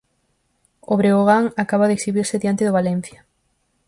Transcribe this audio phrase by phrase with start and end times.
[0.91, 3.19] O Breogán acaba de exhibirse diante do Valencia.